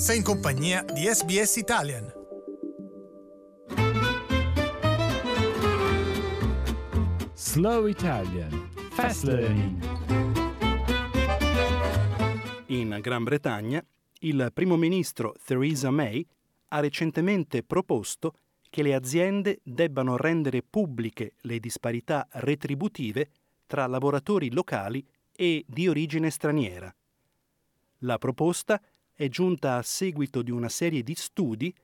[0.00, 2.10] Sei in compagnia di SBS Italian.
[7.34, 9.78] Slow Italian Fast Learning.
[12.68, 13.84] In Gran Bretagna,
[14.20, 16.26] il primo ministro Theresa May
[16.68, 18.36] ha recentemente proposto
[18.70, 23.28] che le aziende debbano rendere pubbliche le disparità retributive
[23.66, 25.06] tra lavoratori locali
[25.36, 26.90] e di origine straniera.
[28.04, 28.80] La proposta
[29.20, 31.74] è giunta a seguito di una serie di studi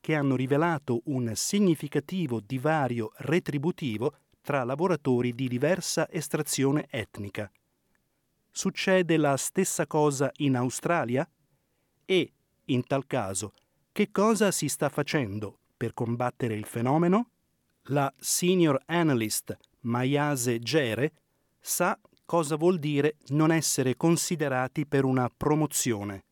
[0.00, 7.52] che hanno rivelato un significativo divario retributivo tra lavoratori di diversa estrazione etnica.
[8.50, 11.28] Succede la stessa cosa in Australia?
[12.06, 12.32] E,
[12.64, 13.52] in tal caso,
[13.92, 17.28] che cosa si sta facendo per combattere il fenomeno?
[17.88, 21.12] La senior analyst Mayase Gere
[21.60, 26.24] sa cosa vuol dire non essere considerati per una promozione.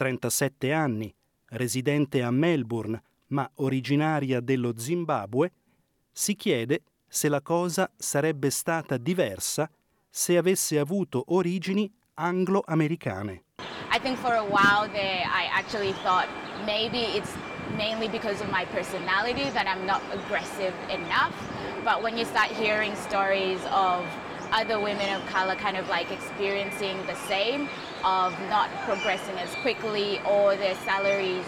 [0.00, 1.14] 37 anni,
[1.50, 5.52] residente a Melbourne ma originaria dello Zimbabwe,
[6.10, 9.70] si chiede se la cosa sarebbe stata diversa
[10.08, 13.42] se avesse avuto origini anglo-americane.
[13.92, 16.28] I think for a while there I actually thought
[16.64, 17.34] maybe it's
[17.76, 21.34] mainly because of my personality that I'm not aggressive enough.
[21.84, 24.06] But when you start hearing stories of
[24.52, 27.68] other women of color kind of like experiencing the same
[28.04, 31.44] of not progressing as quickly or their salaries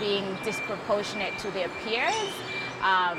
[0.00, 2.14] being disproportionate to their peers,
[2.82, 3.18] um,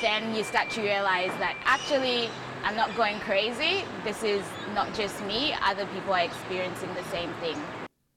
[0.00, 2.28] then you start to realize that actually
[2.64, 3.84] I'm not going crazy.
[4.04, 7.56] This is not just me, other people are experiencing the same thing.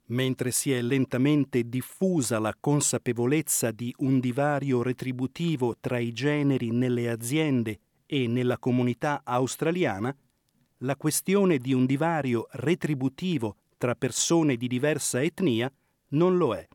[0.07, 7.09] Mentre si è lentamente diffusa la consapevolezza di un divario retributivo tra i generi nelle
[7.09, 10.15] aziende e nella comunità australiana,
[10.79, 15.71] la questione di un divario retributivo tra persone di diversa etnia
[16.09, 16.67] non lo è.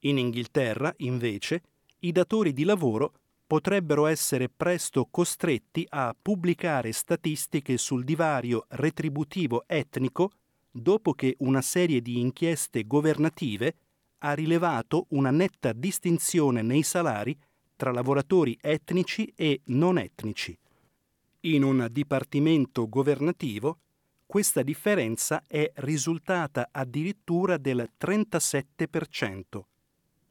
[0.00, 1.62] In Inghilterra, invece,
[2.00, 3.14] i datori di lavoro
[3.46, 10.32] potrebbero essere presto costretti a pubblicare statistiche sul divario retributivo etnico
[10.70, 13.76] dopo che una serie di inchieste governative
[14.18, 17.36] ha rilevato una netta distinzione nei salari
[17.82, 20.56] tra lavoratori etnici e non etnici.
[21.40, 23.78] In un dipartimento governativo
[24.24, 29.40] questa differenza è risultata addirittura del 37%.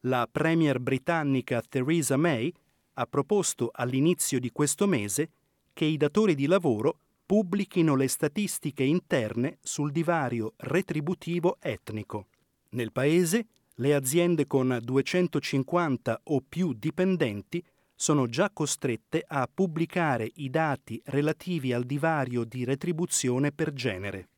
[0.00, 2.50] La premier britannica Theresa May
[2.94, 5.28] ha proposto all'inizio di questo mese
[5.74, 12.28] che i datori di lavoro pubblichino le statistiche interne sul divario retributivo etnico.
[12.70, 13.46] Nel Paese
[13.76, 21.72] le aziende con 250 o più dipendenti sono già costrette a pubblicare i dati relativi
[21.72, 24.28] al divario di retribuzione per genere.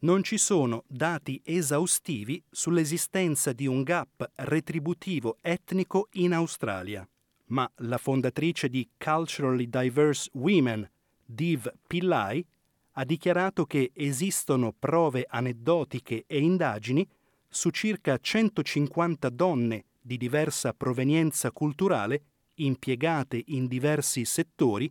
[0.00, 7.08] Non ci sono dati esaustivi sull'esistenza di un gap retributivo etnico in Australia
[7.46, 10.88] ma la fondatrice di Culturally Diverse Women,
[11.24, 12.44] Div Pillai,
[12.98, 17.06] ha dichiarato che esistono prove aneddotiche e indagini
[17.48, 22.22] su circa 150 donne di diversa provenienza culturale
[22.54, 24.90] impiegate in diversi settori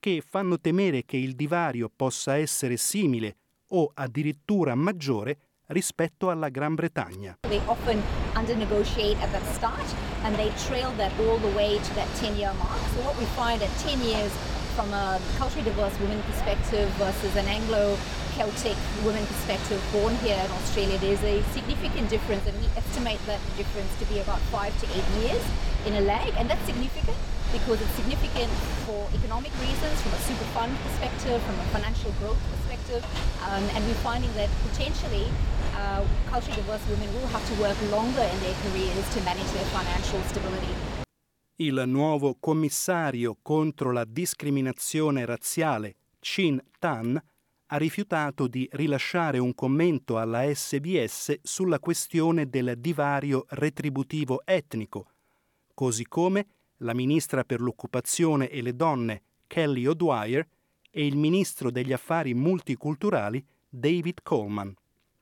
[0.00, 3.36] che fanno temere che il divario possa essere simile
[3.68, 7.38] o addirittura maggiore rispetto alla Gran Bretagna.
[7.42, 8.02] They often
[8.36, 9.84] under-negotiate at the start
[10.22, 12.78] and they trail that all the way to that 10-year mark.
[12.94, 14.32] So what we find at 10 years
[14.74, 17.46] from a culturally diverse women perspective versus an
[18.34, 23.38] Anglo-Celtic women perspective born here in Australia, there's a significant difference and we estimate that
[23.56, 25.42] difference to be about five to eight years
[25.86, 27.16] in a lag and that's significant
[27.52, 28.50] because it's significant
[28.86, 33.06] for economic reasons, from a super fund perspective, from a financial growth perspective,
[33.46, 35.30] um, and we're finding that potentially
[35.76, 39.68] uh, culturally diverse women will have to work longer in their careers to manage their
[39.70, 40.74] financial stability.
[41.56, 47.22] Il nuovo commissario contro la discriminazione razziale, Chin Tan,
[47.74, 55.08] ha rifiutato di rilasciare un commento alla SBS sulla questione del divario retributivo etnico,
[55.74, 56.46] così come
[56.78, 60.46] la ministra per l'occupazione e le donne Kelly O'Dwyer
[60.88, 64.72] e il ministro degli affari multiculturali David Coleman.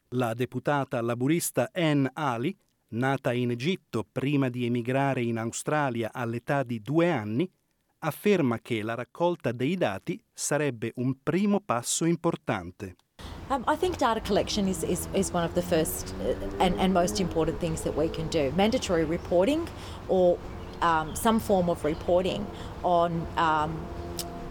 [0.08, 2.54] La deputata laburista Anne Ali,
[2.88, 7.50] nata in Egitto prima di emigrare in Australia all'età di due anni,
[8.02, 12.96] afferma che la raccolta dei dati sarebbe un primo passo importante.
[13.48, 16.92] Um, I think data collection is, is, is one of the first uh, and, and
[16.92, 18.52] most important things that we can do.
[18.56, 19.68] Mandatory reporting
[20.08, 20.38] or
[20.80, 22.46] um, some form of reporting
[22.82, 23.74] on um,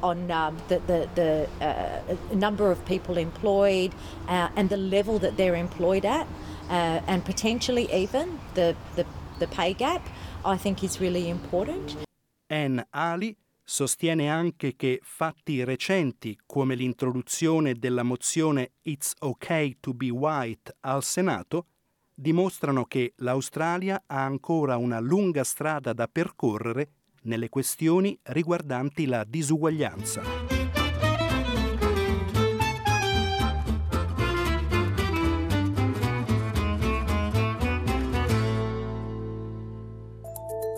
[0.01, 3.94] on um, the, the, the uh, number of people employed
[4.27, 6.25] uh, and the level that they're employed at.
[6.71, 9.06] uh, and potentially even the, the,
[9.39, 10.07] the pay gap,
[10.45, 11.98] I think is really important.
[12.50, 20.09] Anne Ali sostiene anche che fatti recenti come l'introduzione della mozione It's OK to be
[20.09, 21.67] white al Senato
[22.13, 26.91] dimostrano che l'Australia ha ancora una lunga strada da percorrere
[27.23, 30.60] nelle questioni riguardanti la disuguaglianza.